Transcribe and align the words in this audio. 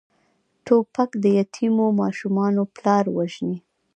توپک 0.65 1.09
د 1.23 1.25
یتیمو 1.39 1.87
ماشومانو 2.01 2.61
پلار 2.75 3.05
وژني. 3.15 3.57